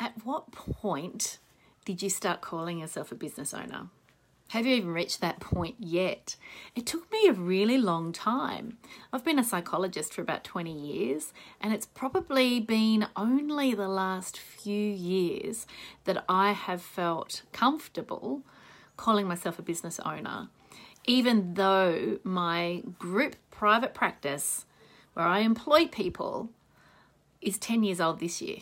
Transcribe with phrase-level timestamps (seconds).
[0.00, 1.38] At what point
[1.84, 3.88] did you start calling yourself a business owner?
[4.48, 6.36] Have you even reached that point yet?
[6.74, 8.78] It took me a really long time.
[9.12, 14.38] I've been a psychologist for about 20 years, and it's probably been only the last
[14.38, 15.66] few years
[16.04, 18.42] that I have felt comfortable
[18.96, 20.48] calling myself a business owner,
[21.04, 24.66] even though my group private practice,
[25.14, 26.50] where I employ people,
[27.40, 28.58] is 10 years old this year.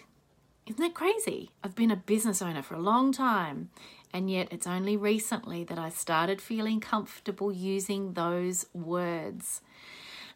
[0.64, 1.50] Isn't that crazy?
[1.64, 3.70] I've been a business owner for a long time,
[4.12, 9.60] and yet it's only recently that I started feeling comfortable using those words.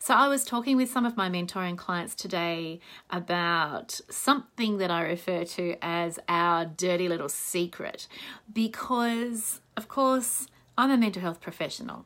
[0.01, 5.03] So, I was talking with some of my mentoring clients today about something that I
[5.03, 8.09] refer to as our dirty little secret
[8.53, 12.05] because, of course, I'm a mental health professional.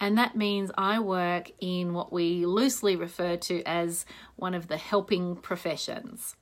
[0.00, 4.06] And that means I work in what we loosely refer to as
[4.36, 6.36] one of the helping professions.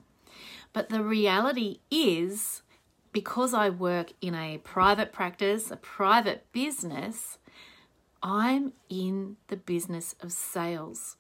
[0.73, 2.63] But the reality is,
[3.13, 7.39] because I work in a private practice, a private business,
[8.23, 11.17] I'm in the business of sales.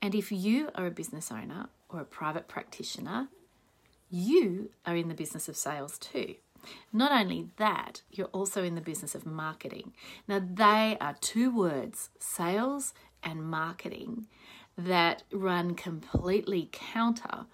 [0.00, 3.28] And if you are a business owner or a private practitioner,
[4.10, 6.36] you are in the business of sales too.
[6.92, 9.92] Not only that, you're also in the business of marketing.
[10.28, 14.26] Now, they are two words, sales and marketing,
[14.78, 17.46] that run completely counter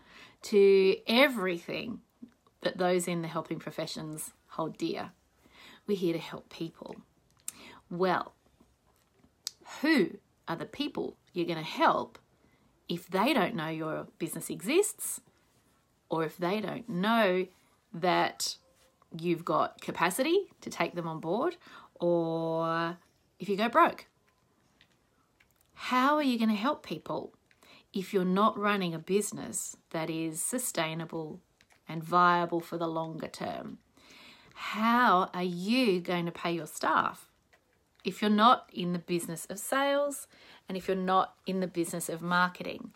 [0.43, 2.01] to everything
[2.63, 5.13] that those in the helping professions hold dear.
[5.87, 6.97] We're here to help people.
[7.91, 8.35] Well,
[9.81, 12.19] who are the people you're going to help
[12.89, 15.21] if they don't know your business exists
[16.09, 17.47] or if they don't know
[17.93, 18.57] that
[19.19, 21.57] you've got capacity to take them on board
[21.95, 22.97] or
[23.39, 24.07] if you go broke?
[25.75, 27.33] How are you going to help people
[27.93, 31.41] if you're not running a business that is sustainable
[31.89, 33.79] and viable for the longer term?
[34.55, 37.27] How are you going to pay your staff
[38.05, 40.27] if you're not in the business of sales
[40.69, 42.93] and if you're not in the business of marketing?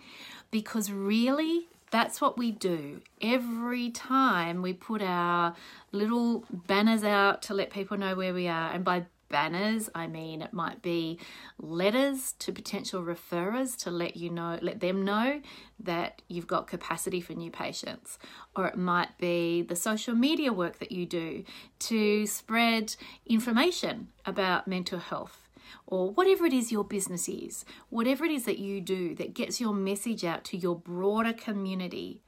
[0.51, 5.55] Because really, that's what we do every time we put our
[5.93, 8.71] little banners out to let people know where we are.
[8.73, 9.91] And by banners.
[9.97, 11.19] I mean, it might be
[11.59, 15.43] letters to potential referrers to let you know, let them know
[15.81, 18.21] that you've got capacity for new patients.
[18.55, 21.43] Or it might be the social media work that you do
[21.81, 22.95] to spread
[23.27, 25.49] information about mental health
[25.87, 29.61] or whatever it is your business is, whatever it is that you do that gets
[29.61, 32.23] your message out to your broader community,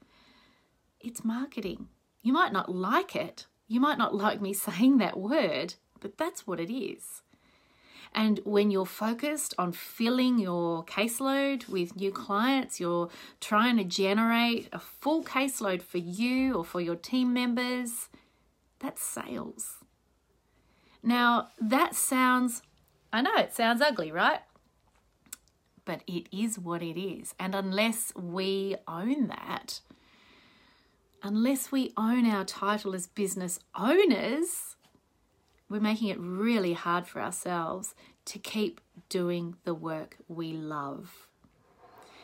[1.00, 1.88] it's marketing.
[2.22, 3.46] You might not like it.
[3.68, 7.22] You might not like me saying that word, but that's what it is.
[8.14, 13.08] And when you're focused on filling your caseload with new clients, you're
[13.40, 18.10] trying to generate a full caseload for you or for your team members,
[18.80, 19.76] that's sales.
[21.02, 22.60] Now, that sounds,
[23.10, 24.40] I know it sounds ugly, right?
[25.86, 27.34] But it is what it is.
[27.40, 29.80] And unless we own that,
[31.22, 34.73] unless we own our title as business owners,
[35.68, 37.94] we're making it really hard for ourselves
[38.26, 41.28] to keep doing the work we love.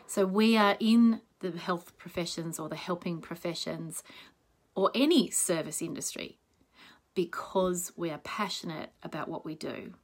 [0.06, 4.02] So we are in the health professions or the helping professions
[4.74, 6.38] or any service industry
[7.14, 9.94] because we are passionate about what we do.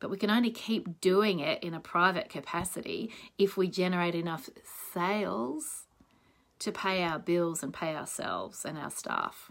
[0.00, 4.50] But we can only keep doing it in a private capacity if we generate enough
[4.92, 5.86] sales
[6.58, 9.50] to pay our bills and pay ourselves and our staff.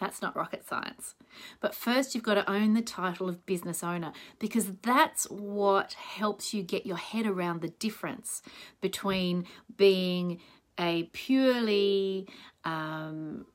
[0.00, 1.14] That's not rocket science.
[1.60, 6.52] But first, you've got to own the title of business owner because that's what helps
[6.52, 8.42] you get your head around the difference
[8.80, 9.46] between
[9.76, 10.40] being
[10.78, 12.26] a purely
[12.64, 13.46] um,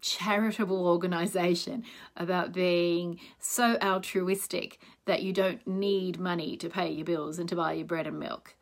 [0.00, 1.84] charitable organization,
[2.16, 7.56] about being so altruistic that you don't need money to pay your bills and to
[7.56, 8.54] buy your bread and milk.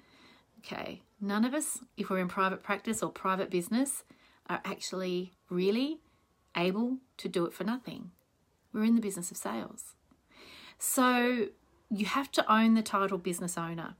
[0.58, 4.04] Okay, none of us, if we're in private practice or private business,
[4.48, 6.00] are actually really
[6.58, 8.10] able to do it for nothing.
[8.72, 9.94] We're in the business of sales.
[10.78, 11.48] So
[11.90, 13.94] you have to own the title business owner.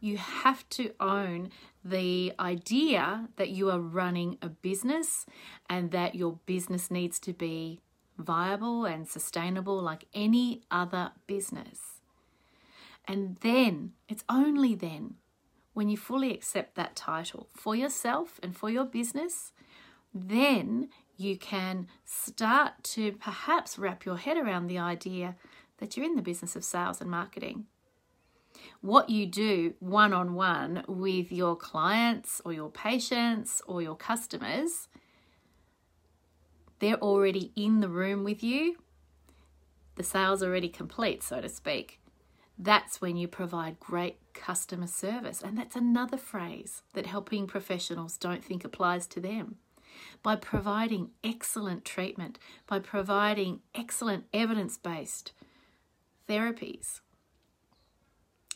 [0.00, 1.50] You have to own
[1.84, 5.26] the idea that you are running a business
[5.68, 7.80] and that your business needs to be
[8.18, 12.00] viable and sustainable like any other business.
[13.06, 15.14] And then, it's only then,
[15.72, 19.52] when you fully accept that title for yourself and for your business,
[20.14, 20.88] then
[21.22, 25.36] you can start to perhaps wrap your head around the idea
[25.78, 27.66] that you're in the business of sales and marketing.
[28.80, 34.88] What you do one on one with your clients or your patients or your customers
[36.82, 38.74] they're already in the room with you,
[39.94, 42.00] the sale's already complete, so to speak.
[42.58, 45.42] That's when you provide great customer service.
[45.42, 49.58] And that's another phrase that helping professionals don't think applies to them.
[50.22, 55.32] By providing excellent treatment, by providing excellent evidence based
[56.28, 57.00] therapies,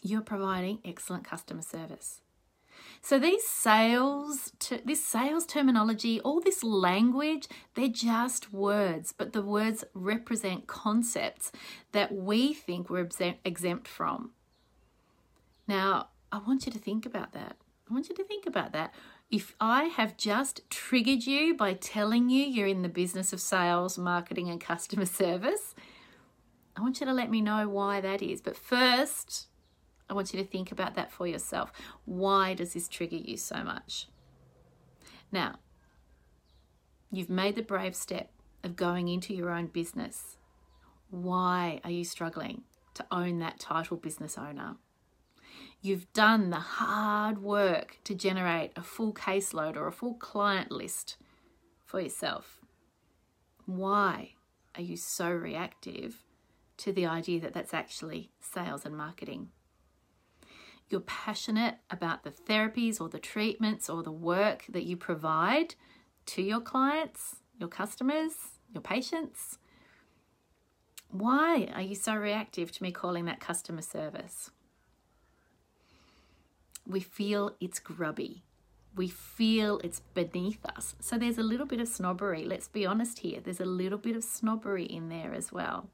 [0.01, 2.21] you're providing excellent customer service.
[3.03, 4.53] So these sales,
[4.85, 11.53] this sales terminology, all this language, they're just words, but the words represent concepts
[11.93, 13.09] that we think we're
[13.45, 14.33] exempt from.
[15.67, 17.57] Now, I want you to think about that.
[17.89, 18.93] I want you to think about that.
[19.31, 23.99] If I have just triggered you by telling you you're in the business of sales,
[23.99, 25.75] marketing, and customer service,
[26.77, 28.41] I want you to let me know why that is.
[28.41, 29.49] But first,
[30.09, 31.73] I want you to think about that for yourself.
[32.05, 34.09] Why does this trigger you so much?
[35.33, 35.59] Now,
[37.11, 38.31] you've made the brave step
[38.63, 40.37] of going into your own business.
[41.11, 42.63] Why are you struggling
[42.95, 44.77] to own that title business owner?
[45.87, 51.17] You've done the hard work to generate a full caseload or a full client list
[51.85, 52.59] for yourself.
[53.67, 54.33] Why
[54.75, 56.25] are you so reactive
[56.79, 59.51] to the idea that that's actually sales and marketing?
[60.89, 65.75] you're passionate about the therapies or the treatments or the work that you provide
[66.27, 68.33] to your clients, your customers,
[68.73, 69.59] your patients.
[71.11, 74.51] Why are you so reactive to me calling that customer service?
[76.87, 78.43] We feel it's grubby.
[78.95, 80.95] We feel it's beneath us.
[81.01, 82.45] So there's a little bit of snobbery.
[82.45, 83.41] Let's be honest here.
[83.41, 85.91] There's a little bit of snobbery in there as well.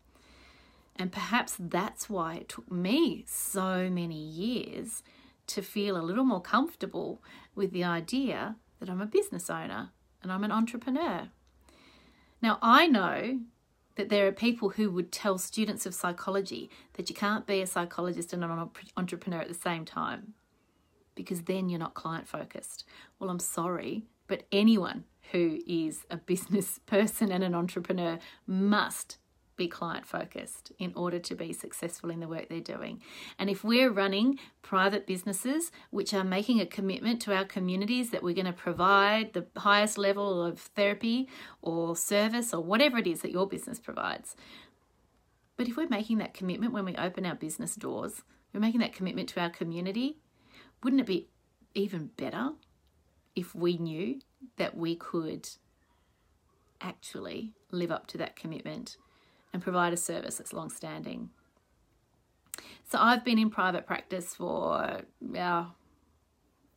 [0.96, 5.02] And perhaps that's why it took me so many years
[5.48, 7.22] to feel a little more comfortable
[7.54, 9.90] with the idea that I'm a business owner
[10.22, 11.28] and I'm an entrepreneur.
[12.42, 13.40] Now, I know
[13.96, 17.66] that there are people who would tell students of psychology that you can't be a
[17.66, 20.34] psychologist and an entrepreneur at the same time
[21.14, 22.84] because then you're not client focused.
[23.18, 29.18] Well, I'm sorry, but anyone who is a business person and an entrepreneur must
[29.56, 33.00] be client focused in order to be successful in the work they're doing.
[33.38, 38.22] And if we're running private businesses which are making a commitment to our communities that
[38.22, 41.28] we're going to provide the highest level of therapy
[41.60, 44.36] or service or whatever it is that your business provides.
[45.56, 48.22] But if we're making that commitment when we open our business doors,
[48.52, 50.18] we're making that commitment to our community,
[50.82, 51.28] wouldn't it be
[51.74, 52.50] even better
[53.34, 54.20] if we knew
[54.56, 55.48] that we could
[56.80, 58.96] actually live up to that commitment
[59.52, 61.30] and provide a service that's long standing.
[62.88, 65.02] So I've been in private practice for,
[65.32, 65.66] yeah,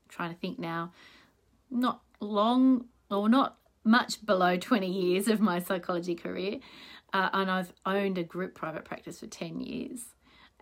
[0.08, 0.94] trying to think now,
[1.70, 6.60] not long or not much below 20 years of my psychology career.
[7.14, 10.15] Uh, and I've owned a group private practice for 10 years.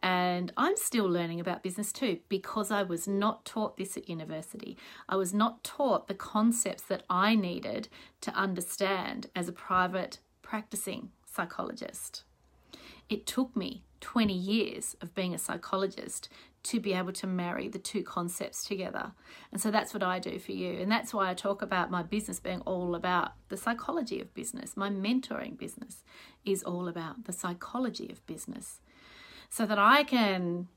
[0.04, 4.78] And I'm still learning about business too because I was not taught this at university.
[5.08, 7.88] I was not taught the concepts that I needed
[8.22, 12.24] to understand as a private practicing psychologist.
[13.10, 16.28] It took me 20 years of being a psychologist
[16.64, 19.14] to be able to marry the two concepts together.
[19.54, 20.80] And so that's what I do for you.
[20.82, 24.76] And that's why I talk about my business being all about the psychology of business.
[24.76, 26.04] My mentoring business
[26.44, 28.82] is all about the psychology of business.
[29.54, 30.68] So that I can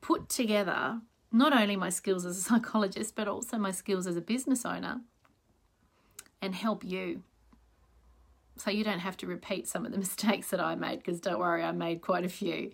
[0.00, 4.20] put together not only my skills as a psychologist, but also my skills as a
[4.20, 5.02] business owner
[6.42, 7.22] and help you
[8.56, 11.38] so you don't have to repeat some of the mistakes that I made because don't
[11.38, 12.72] worry, I made quite a few.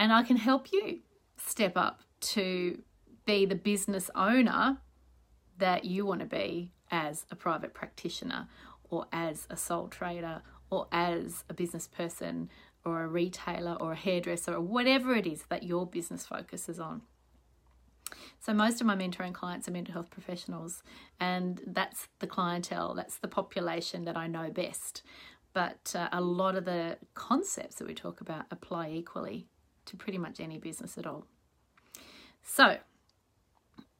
[0.00, 0.98] And I can help you
[1.36, 2.00] step up
[2.32, 2.82] to
[3.26, 4.78] be the business owner
[5.58, 8.48] that you want to be as a private practitioner
[8.82, 12.50] or as a sole trader or as a business person
[12.84, 17.02] or a retailer or a hairdresser or whatever it is that your business focuses on.
[18.40, 20.82] So most of my mentoring clients are mental health professionals,
[21.20, 25.02] and that's the clientele, that's the population that I know best.
[25.52, 29.46] But uh, a lot of the concepts that we talk about apply equally
[29.86, 31.26] to pretty much any business at all.
[32.42, 32.78] So,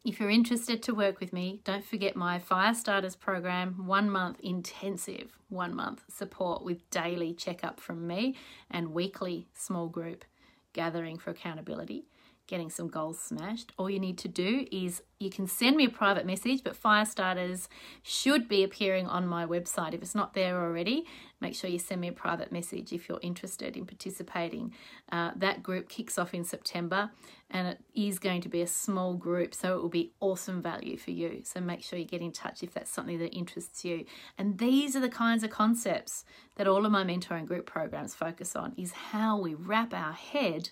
[0.05, 4.41] if you're interested to work with me, don't forget my Fire Starters program, one month
[4.41, 8.35] intensive, one month support with daily checkup from me
[8.71, 10.25] and weekly small group
[10.73, 12.05] gathering for accountability
[12.51, 15.91] getting some goals smashed, all you need to do is you can send me a
[15.91, 17.69] private message, but fire starters
[18.03, 19.95] should be appearing on my website.
[19.95, 21.07] If it's not there already,
[21.41, 24.75] make sure you send me a private message if you're interested in participating.
[25.13, 27.11] Uh, that group kicks off in September
[27.51, 30.97] and it is going to be a small group, so it will be awesome value
[30.97, 31.43] for you.
[31.45, 34.07] So make sure you get in touch if that's something that interests you.
[34.37, 36.25] And these are the kinds of concepts
[36.57, 40.71] that all of my mentoring group programs focus on is how we wrap our head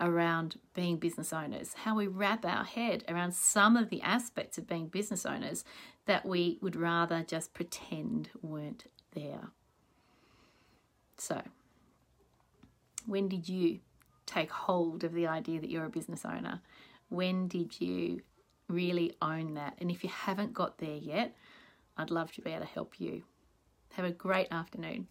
[0.00, 4.66] around being business owners, how we wrap our head around some of the aspects of
[4.66, 5.64] being business owners
[6.06, 9.50] that we would rather just pretend weren't there.
[11.16, 11.42] So,
[13.06, 13.80] when did you
[14.24, 16.60] take hold of the idea that you're a business owner?
[17.08, 18.20] When did you
[18.68, 19.76] really own that?
[19.80, 21.34] And if you haven't got there yet,
[21.96, 23.22] I'd love to be able to help you.
[23.94, 25.08] Have a great afternoon.